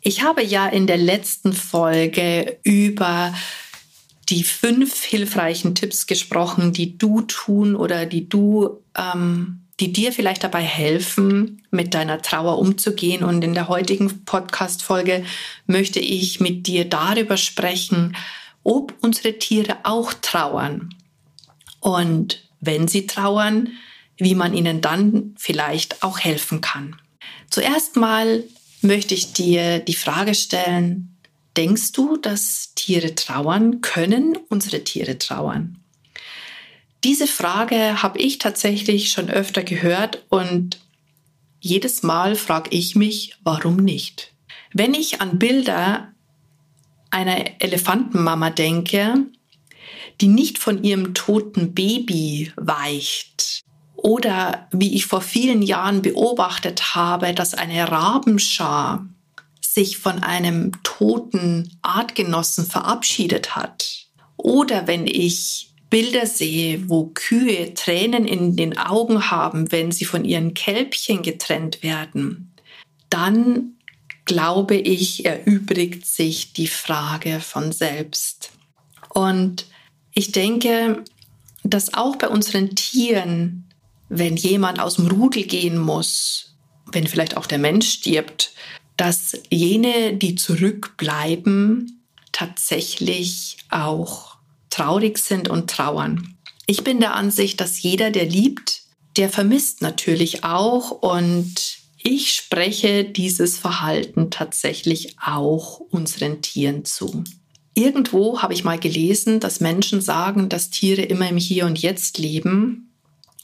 [0.00, 3.34] Ich habe ja in der letzten Folge über
[4.28, 10.44] die fünf hilfreichen Tipps gesprochen, die du tun oder die du, ähm, die dir vielleicht
[10.44, 13.24] dabei helfen, mit deiner Trauer umzugehen.
[13.24, 15.24] Und in der heutigen Podcast-Folge
[15.66, 18.16] möchte ich mit dir darüber sprechen,
[18.64, 20.94] ob unsere Tiere auch trauern.
[21.80, 23.70] Und wenn sie trauern,
[24.16, 26.96] wie man ihnen dann vielleicht auch helfen kann.
[27.50, 28.42] Zuerst mal
[28.82, 31.16] möchte ich dir die Frage stellen,
[31.56, 33.80] denkst du, dass Tiere trauern?
[33.80, 35.78] Können unsere Tiere trauern?
[37.04, 40.80] Diese Frage habe ich tatsächlich schon öfter gehört und
[41.60, 44.32] jedes Mal frage ich mich, warum nicht?
[44.72, 46.12] Wenn ich an Bilder
[47.10, 49.26] einer Elefantenmama denke,
[50.20, 53.64] die nicht von ihrem toten Baby weicht,
[53.98, 59.04] oder wie ich vor vielen Jahren beobachtet habe, dass eine Rabenschar
[59.60, 64.06] sich von einem toten Artgenossen verabschiedet hat.
[64.36, 70.24] Oder wenn ich Bilder sehe, wo Kühe Tränen in den Augen haben, wenn sie von
[70.24, 72.54] ihren Kälbchen getrennt werden,
[73.10, 73.74] dann
[74.24, 78.52] glaube ich, erübrigt sich die Frage von selbst.
[79.08, 79.66] Und
[80.12, 81.02] ich denke,
[81.64, 83.67] dass auch bei unseren Tieren
[84.08, 86.56] wenn jemand aus dem Rudel gehen muss,
[86.92, 88.52] wenn vielleicht auch der Mensch stirbt,
[88.96, 94.36] dass jene, die zurückbleiben, tatsächlich auch
[94.70, 96.36] traurig sind und trauern.
[96.66, 98.82] Ich bin der Ansicht, dass jeder, der liebt,
[99.16, 107.24] der vermisst natürlich auch und ich spreche dieses Verhalten tatsächlich auch unseren Tieren zu.
[107.74, 112.18] Irgendwo habe ich mal gelesen, dass Menschen sagen, dass Tiere immer im Hier und Jetzt
[112.18, 112.87] leben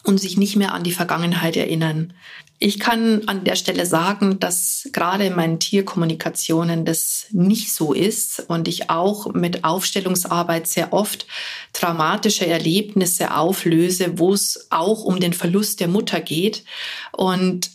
[0.04, 2.12] und sich nicht mehr an die Vergangenheit erinnern.
[2.60, 8.44] Ich kann an der Stelle sagen, dass gerade in meinen Tierkommunikationen das nicht so ist
[8.48, 11.26] und ich auch mit Aufstellungsarbeit sehr oft
[11.72, 16.64] traumatische Erlebnisse auflöse, wo es auch um den Verlust der Mutter geht
[17.12, 17.70] und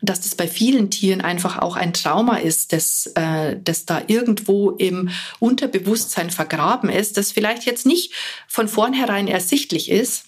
[0.00, 4.70] dass das bei vielen Tieren einfach auch ein Trauma ist, das, äh, das da irgendwo
[4.70, 8.12] im Unterbewusstsein vergraben ist, das vielleicht jetzt nicht
[8.46, 10.27] von vornherein ersichtlich ist,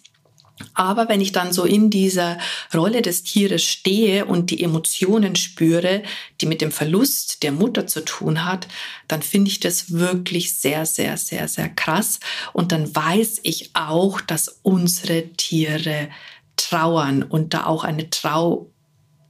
[0.75, 2.39] aber wenn ich dann so in dieser
[2.75, 6.03] Rolle des Tieres stehe und die Emotionen spüre,
[6.41, 8.69] die mit dem Verlust der Mutter zu tun hat,
[9.09, 12.21] dann finde ich das wirklich sehr, sehr, sehr, sehr krass.
[12.53, 16.09] Und dann weiß ich auch, dass unsere Tiere
[16.57, 18.71] trauern und da auch eine Trau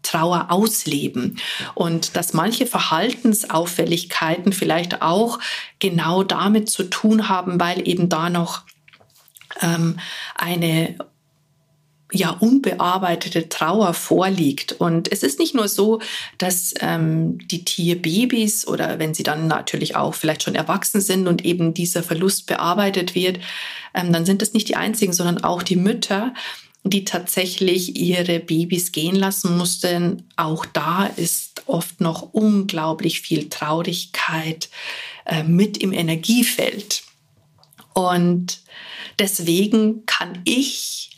[0.03, 1.39] Trauer ausleben
[1.75, 5.39] und dass manche Verhaltensauffälligkeiten vielleicht auch
[5.79, 8.63] genau damit zu tun haben, weil eben da noch
[9.61, 9.99] ähm,
[10.35, 10.97] eine
[12.13, 14.73] ja unbearbeitete Trauer vorliegt.
[14.73, 16.01] Und es ist nicht nur so,
[16.39, 21.45] dass ähm, die Tierbabys oder wenn sie dann natürlich auch vielleicht schon erwachsen sind und
[21.45, 23.39] eben dieser Verlust bearbeitet wird,
[23.95, 26.35] ähm, dann sind es nicht die einzigen, sondern auch die Mütter,
[26.83, 30.25] die tatsächlich ihre Babys gehen lassen mussten.
[30.37, 34.71] Auch da ist oft noch unglaublich viel Traurigkeit
[35.27, 37.03] äh, mit im Energiefeld.
[37.93, 38.61] Und
[39.19, 41.10] deswegen kann ich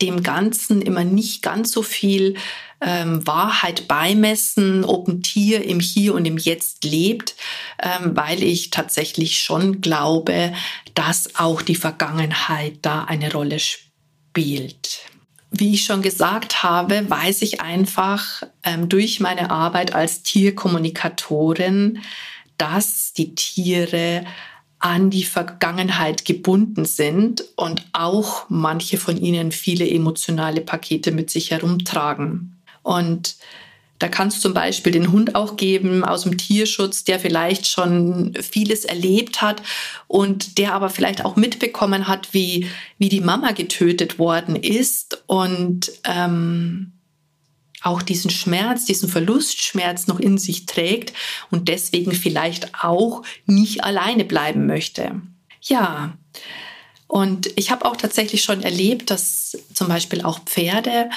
[0.00, 2.36] dem Ganzen immer nicht ganz so viel
[2.80, 7.34] ähm, Wahrheit beimessen, ob ein Tier im Hier und im Jetzt lebt,
[7.82, 10.52] ähm, weil ich tatsächlich schon glaube,
[10.94, 15.00] dass auch die Vergangenheit da eine Rolle spielt.
[15.50, 22.02] Wie ich schon gesagt habe, weiß ich einfach ähm, durch meine Arbeit als Tierkommunikatorin,
[22.58, 24.24] dass die Tiere
[24.80, 31.50] an die Vergangenheit gebunden sind und auch manche von ihnen viele emotionale Pakete mit sich
[31.50, 32.56] herumtragen.
[32.82, 33.36] Und
[33.98, 38.32] da kann es zum Beispiel den Hund auch geben aus dem Tierschutz, der vielleicht schon
[38.40, 39.62] vieles erlebt hat
[40.06, 45.90] und der aber vielleicht auch mitbekommen hat, wie, wie die Mama getötet worden ist und
[46.04, 46.92] ähm,
[47.82, 51.12] auch diesen Schmerz, diesen Verlustschmerz noch in sich trägt
[51.50, 55.20] und deswegen vielleicht auch nicht alleine bleiben möchte.
[55.62, 56.16] Ja,
[57.08, 61.08] Und ich habe auch tatsächlich schon erlebt, dass zum Beispiel auch Pferde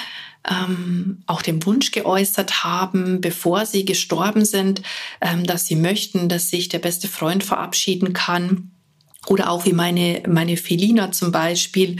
[0.48, 4.82] ähm, auch den Wunsch geäußert haben, bevor sie gestorben sind,
[5.20, 8.70] ähm, dass sie möchten, dass sich der beste Freund verabschieden kann.
[9.28, 11.98] Oder auch wie meine, meine Felina zum Beispiel.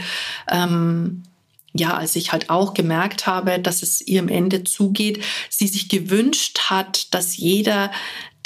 [0.51, 1.23] Ähm,
[1.73, 6.69] ja, als ich halt auch gemerkt habe, dass es ihrem Ende zugeht, sie sich gewünscht
[6.69, 7.91] hat, dass jeder,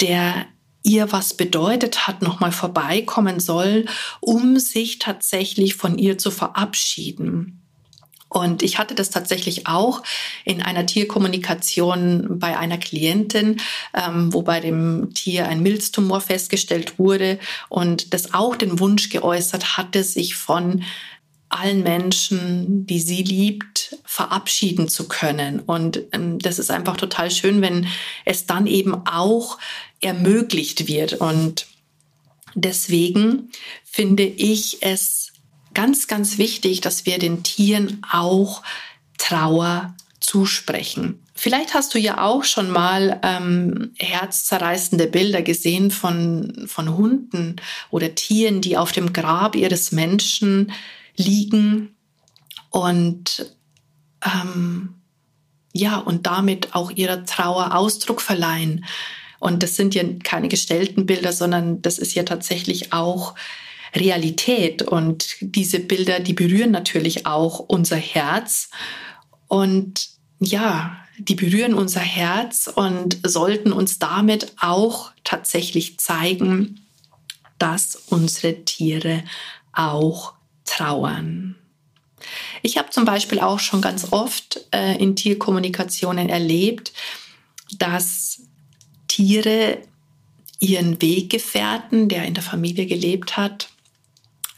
[0.00, 0.46] der
[0.82, 3.84] ihr was bedeutet hat, nochmal vorbeikommen soll,
[4.20, 7.62] um sich tatsächlich von ihr zu verabschieden.
[8.30, 10.02] Und ich hatte das tatsächlich auch
[10.44, 13.58] in einer Tierkommunikation bei einer Klientin,
[13.94, 17.38] ähm, wo bei dem Tier ein Milztumor festgestellt wurde
[17.70, 20.84] und das auch den Wunsch geäußert hatte, sich von
[21.58, 25.60] allen Menschen, die sie liebt, verabschieden zu können.
[25.60, 27.86] Und ähm, das ist einfach total schön, wenn
[28.24, 29.58] es dann eben auch
[30.00, 31.14] ermöglicht wird.
[31.14, 31.66] Und
[32.54, 33.50] deswegen
[33.84, 35.32] finde ich es
[35.74, 38.62] ganz, ganz wichtig, dass wir den Tieren auch
[39.18, 41.22] Trauer zusprechen.
[41.34, 47.56] Vielleicht hast du ja auch schon mal ähm, herzzerreißende Bilder gesehen von, von Hunden
[47.90, 50.72] oder Tieren, die auf dem Grab ihres Menschen
[51.18, 51.94] liegen
[52.70, 53.54] und
[54.24, 54.94] ähm,
[55.72, 58.84] ja, und damit auch ihrer Trauer Ausdruck verleihen.
[59.38, 63.34] Und das sind ja keine gestellten Bilder, sondern das ist ja tatsächlich auch
[63.94, 64.82] Realität.
[64.82, 68.70] Und diese Bilder, die berühren natürlich auch unser Herz.
[69.46, 70.08] Und
[70.40, 76.80] ja, die berühren unser Herz und sollten uns damit auch tatsächlich zeigen,
[77.58, 79.24] dass unsere Tiere
[79.72, 80.34] auch
[80.68, 81.56] trauern.
[82.62, 86.92] Ich habe zum Beispiel auch schon ganz oft äh, in Tierkommunikationen erlebt,
[87.78, 88.42] dass
[89.06, 89.78] Tiere
[90.60, 93.68] ihren Weggefährten, der in der Familie gelebt hat,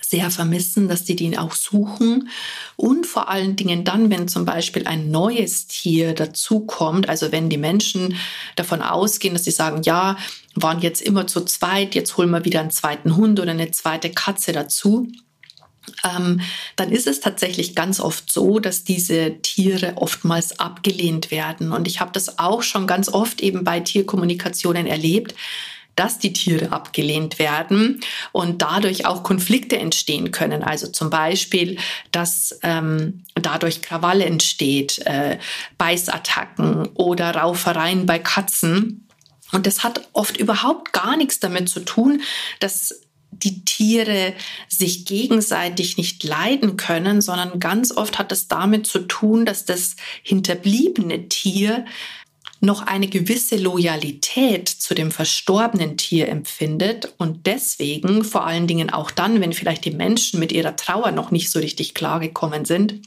[0.01, 2.31] sehr vermissen, dass die den auch suchen.
[2.75, 7.59] Und vor allen Dingen dann, wenn zum Beispiel ein neues Tier dazukommt, also wenn die
[7.59, 8.17] Menschen
[8.57, 10.17] davon ausgehen, dass sie sagen, ja,
[10.57, 14.11] waren jetzt immer zu zweit, jetzt holen wir wieder einen zweiten Hund oder eine zweite
[14.11, 15.07] Katze dazu.
[16.04, 16.40] Ähm,
[16.76, 21.72] dann ist es tatsächlich ganz oft so, dass diese Tiere oftmals abgelehnt werden.
[21.72, 25.34] Und ich habe das auch schon ganz oft eben bei Tierkommunikationen erlebt,
[25.96, 28.00] dass die Tiere abgelehnt werden
[28.32, 30.62] und dadurch auch Konflikte entstehen können.
[30.62, 31.78] Also zum Beispiel,
[32.10, 35.38] dass ähm, dadurch Krawalle entsteht, äh,
[35.76, 39.06] Beißattacken oder Raufereien bei Katzen.
[39.52, 42.22] Und das hat oft überhaupt gar nichts damit zu tun,
[42.60, 44.35] dass die Tiere
[44.69, 49.97] sich gegenseitig nicht leiden können, sondern ganz oft hat es damit zu tun, dass das
[50.23, 51.85] hinterbliebene Tier
[52.61, 59.11] noch eine gewisse Loyalität zu dem verstorbenen Tier empfindet und deswegen, vor allen Dingen auch
[59.11, 63.00] dann, wenn vielleicht die Menschen mit ihrer Trauer noch nicht so richtig klargekommen sind,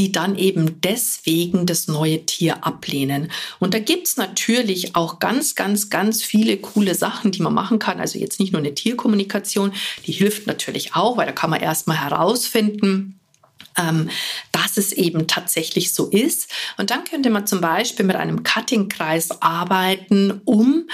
[0.00, 3.30] die dann eben deswegen das neue Tier ablehnen.
[3.58, 8.00] Und da gibt's natürlich auch ganz, ganz, ganz viele coole Sachen, die man machen kann.
[8.00, 9.74] Also jetzt nicht nur eine Tierkommunikation,
[10.06, 13.20] die hilft natürlich auch, weil da kann man erstmal herausfinden,
[13.76, 14.08] ähm,
[14.52, 16.48] dass es eben tatsächlich so ist.
[16.78, 20.88] Und dann könnte man zum Beispiel mit einem Cutting-Kreis arbeiten, um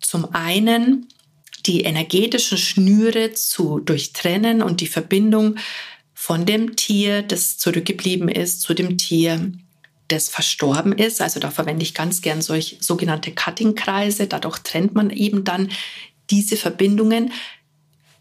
[0.00, 1.08] zum einen
[1.66, 5.56] die energetischen Schnüre zu durchtrennen und die Verbindung
[6.20, 9.52] von dem Tier, das zurückgeblieben ist, zu dem Tier,
[10.08, 11.22] das verstorben ist.
[11.22, 14.26] Also da verwende ich ganz gern solche sogenannte Cutting-Kreise.
[14.26, 15.70] Dadurch trennt man eben dann
[16.28, 17.32] diese Verbindungen.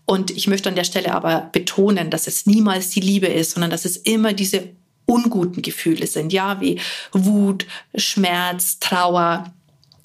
[0.06, 3.72] Und ich möchte an der Stelle aber betonen, dass es niemals die Liebe ist, sondern
[3.72, 4.70] dass es immer diese
[5.08, 6.80] unguten Gefühle sind, ja, wie
[7.14, 9.54] Wut, Schmerz, Trauer,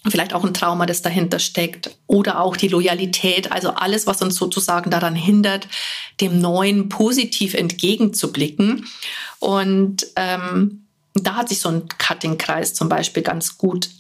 [0.09, 4.35] vielleicht auch ein Trauma, das dahinter steckt oder auch die Loyalität, also alles, was uns
[4.35, 5.69] sozusagen daran hindert,
[6.21, 8.87] dem Neuen positiv entgegenzublicken.
[9.39, 13.91] Und ähm, da hat sich so ein Cutting-Kreis zum Beispiel ganz gut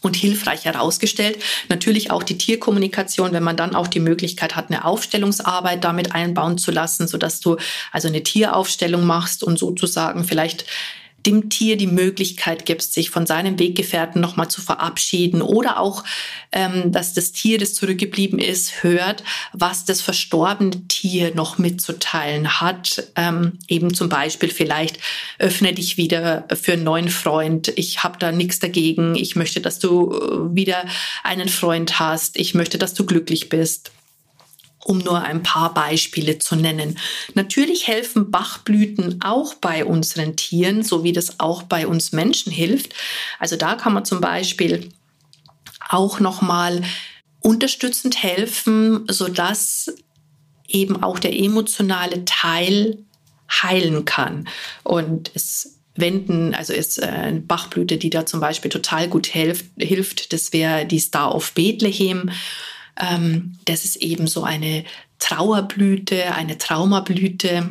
[0.00, 1.38] und hilfreich herausgestellt.
[1.68, 6.58] Natürlich auch die Tierkommunikation, wenn man dann auch die Möglichkeit hat, eine Aufstellungsarbeit damit einbauen
[6.58, 7.56] zu lassen, sodass du
[7.92, 10.66] also eine Tieraufstellung machst und sozusagen vielleicht
[11.26, 16.04] dem Tier die Möglichkeit gibst, sich von seinem Weggefährten nochmal zu verabschieden oder auch,
[16.52, 23.04] ähm, dass das Tier, das zurückgeblieben ist, hört, was das verstorbene Tier noch mitzuteilen hat.
[23.16, 24.98] Ähm, eben zum Beispiel vielleicht
[25.38, 27.72] öffne dich wieder für einen neuen Freund.
[27.76, 29.14] Ich habe da nichts dagegen.
[29.14, 30.84] Ich möchte, dass du äh, wieder
[31.22, 32.36] einen Freund hast.
[32.36, 33.92] Ich möchte, dass du glücklich bist
[34.84, 36.98] um nur ein paar Beispiele zu nennen.
[37.34, 42.94] Natürlich helfen Bachblüten auch bei unseren Tieren, so wie das auch bei uns Menschen hilft.
[43.38, 44.88] Also da kann man zum Beispiel
[45.88, 46.82] auch noch mal
[47.40, 49.94] unterstützend helfen, so dass
[50.68, 52.98] eben auch der emotionale Teil
[53.50, 54.48] heilen kann.
[54.82, 59.66] Und es wenden, also ist äh, eine Bachblüte, die da zum Beispiel total gut hilft,
[59.78, 62.30] hilft das wäre die Star of Bethlehem.
[63.00, 64.84] Ähm, das ist eben so eine
[65.18, 67.70] Trauerblüte, eine Traumablüte,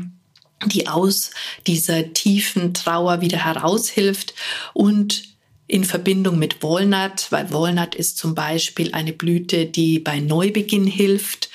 [0.65, 1.31] die aus
[1.67, 4.33] dieser tiefen Trauer wieder heraushilft
[4.73, 5.23] und
[5.67, 11.49] in Verbindung mit Walnut, weil Walnut ist zum Beispiel eine Blüte, die bei Neubeginn hilft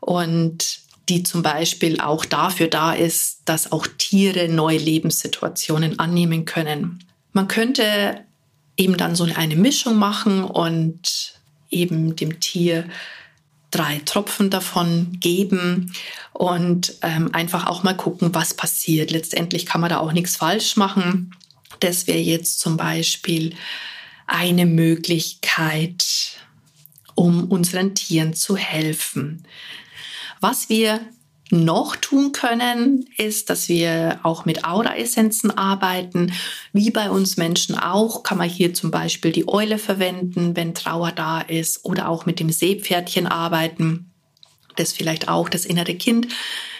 [0.00, 7.04] und die zum Beispiel auch dafür da ist, dass auch Tiere neue Lebenssituationen annehmen können.
[7.32, 8.24] Man könnte
[8.76, 11.39] eben dann so eine Mischung machen und
[11.70, 12.88] eben dem Tier
[13.70, 15.92] drei Tropfen davon geben
[16.32, 19.10] und ähm, einfach auch mal gucken, was passiert.
[19.10, 21.34] Letztendlich kann man da auch nichts falsch machen.
[21.78, 23.54] Das wäre jetzt zum Beispiel
[24.26, 26.36] eine Möglichkeit,
[27.14, 29.44] um unseren Tieren zu helfen.
[30.40, 31.00] Was wir
[31.50, 36.32] noch tun können, ist, dass wir auch mit Aura-Essenzen arbeiten.
[36.72, 41.12] Wie bei uns Menschen auch, kann man hier zum Beispiel die Eule verwenden, wenn Trauer
[41.12, 44.10] da ist, oder auch mit dem Seepferdchen arbeiten,
[44.76, 46.28] das vielleicht auch das innere Kind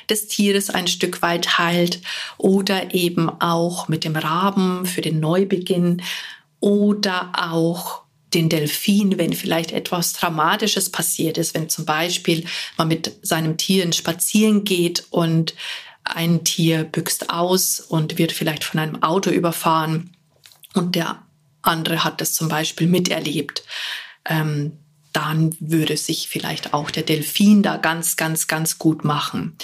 [0.08, 2.00] des Tieres ein Stück weit heilt,
[2.38, 6.02] oder eben auch mit dem Raben für den Neubeginn
[6.60, 8.02] oder auch
[8.34, 12.44] den Delfin, wenn vielleicht etwas Dramatisches passiert ist, wenn zum Beispiel
[12.76, 15.54] man mit seinem Tier spazieren geht und
[16.04, 20.10] ein Tier büxt aus und wird vielleicht von einem Auto überfahren
[20.74, 21.22] und der
[21.62, 23.62] andere hat das zum Beispiel miterlebt.
[24.24, 24.72] Ähm,
[25.12, 29.56] dann würde sich vielleicht auch der Delfin da ganz, ganz, ganz gut machen.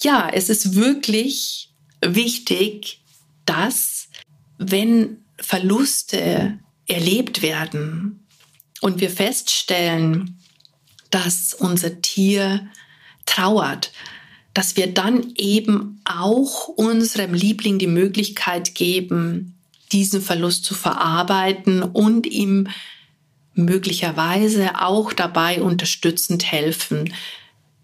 [0.00, 1.70] Ja, es ist wirklich
[2.02, 3.00] wichtig,
[3.46, 4.08] dass
[4.58, 8.26] wenn Verluste erlebt werden
[8.80, 10.40] und wir feststellen,
[11.10, 12.68] dass unser Tier
[13.26, 13.92] trauert,
[14.54, 19.58] dass wir dann eben auch unserem Liebling die Möglichkeit geben,
[19.92, 22.68] diesen Verlust zu verarbeiten und ihm
[23.54, 27.12] möglicherweise auch dabei unterstützend helfen,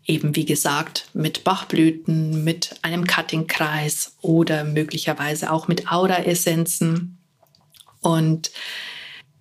[0.06, 7.18] eben wie gesagt mit Bachblüten, mit einem Cuttingkreis oder möglicherweise auch mit Aura-Essenzen.
[8.04, 8.50] Und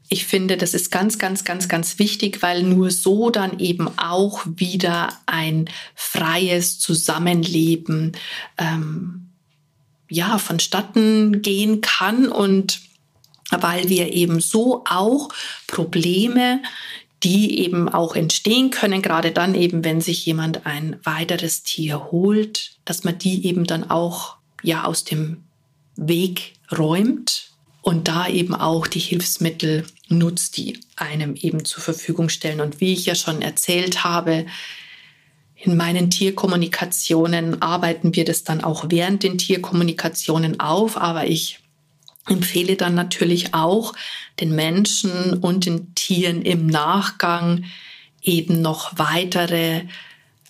[0.09, 4.45] ich finde, das ist ganz, ganz, ganz, ganz wichtig, weil nur so dann eben auch
[4.45, 8.13] wieder ein freies Zusammenleben
[8.57, 9.29] ähm,
[10.09, 12.27] ja vonstatten gehen kann.
[12.27, 12.81] Und
[13.51, 15.29] weil wir eben so auch
[15.67, 16.61] Probleme,
[17.23, 22.77] die eben auch entstehen können, gerade dann eben, wenn sich jemand ein weiteres Tier holt,
[22.85, 25.43] dass man die eben dann auch ja aus dem
[25.95, 27.52] Weg räumt
[27.83, 32.61] und da eben auch die Hilfsmittel nutzt, die einem eben zur Verfügung stellen.
[32.61, 34.45] Und wie ich ja schon erzählt habe,
[35.55, 41.59] in meinen Tierkommunikationen arbeiten wir das dann auch während den Tierkommunikationen auf, aber ich
[42.25, 43.93] empfehle dann natürlich auch
[44.39, 47.65] den Menschen und den Tieren im Nachgang
[48.21, 49.83] eben noch weitere,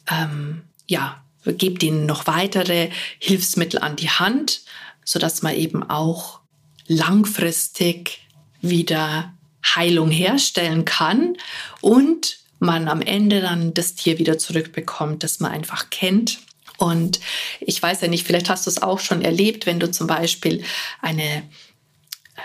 [0.08, 4.62] ähm, ja, gebt ihnen noch weitere Hilfsmittel an die Hand,
[5.04, 6.43] so dass man eben auch
[6.88, 8.20] langfristig
[8.62, 11.38] wieder Heilung herstellen kann
[11.82, 16.40] und man am Ende dann das Tier wieder zurückbekommt, das man einfach kennt.
[16.78, 17.20] Und
[17.60, 20.64] ich weiß ja nicht, vielleicht hast du es auch schon erlebt, wenn du zum Beispiel
[21.02, 21.44] eine,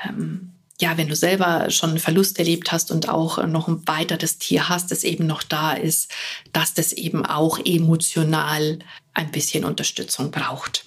[0.04, 4.38] ähm, ja, wenn du selber schon einen Verlust erlebt hast und auch noch ein weiteres
[4.38, 6.12] Tier hast, das eben noch da ist,
[6.52, 8.78] dass das eben auch emotional
[9.14, 10.84] ein bisschen Unterstützung braucht.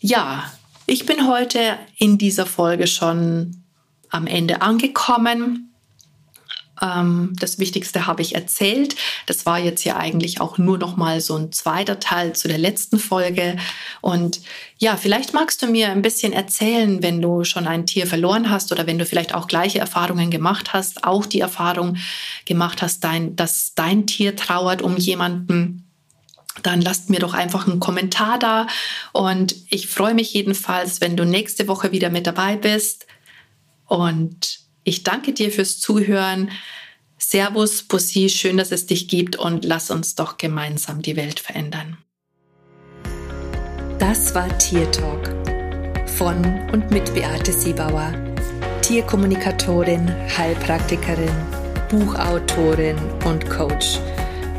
[0.00, 0.50] Ja,
[0.86, 3.62] ich bin heute in dieser Folge schon
[4.10, 5.72] am Ende angekommen.
[6.80, 8.96] Ähm, das Wichtigste habe ich erzählt.
[9.26, 12.58] Das war jetzt ja eigentlich auch nur noch mal so ein zweiter Teil zu der
[12.58, 13.56] letzten Folge.
[14.00, 14.40] Und
[14.78, 18.72] ja, vielleicht magst du mir ein bisschen erzählen, wenn du schon ein Tier verloren hast
[18.72, 21.96] oder wenn du vielleicht auch gleiche Erfahrungen gemacht hast, auch die Erfahrung
[22.44, 25.85] gemacht hast, dein, dass dein Tier trauert um jemanden
[26.62, 28.66] dann lasst mir doch einfach einen Kommentar da.
[29.12, 33.06] Und ich freue mich jedenfalls, wenn du nächste Woche wieder mit dabei bist.
[33.86, 36.50] Und ich danke dir fürs Zuhören.
[37.18, 41.98] Servus, Bussi, schön, dass es dich gibt und lass uns doch gemeinsam die Welt verändern.
[43.98, 45.34] Das war Tier Talk
[46.06, 48.12] von und mit Beate Siebauer,
[48.82, 51.34] Tierkommunikatorin, Heilpraktikerin,
[51.90, 53.98] Buchautorin und Coach.